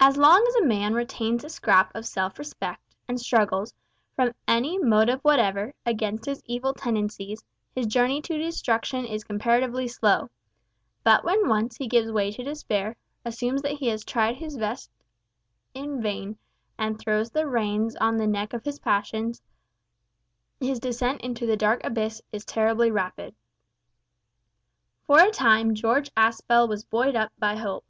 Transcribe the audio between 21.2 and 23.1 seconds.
into the dark abyss is terribly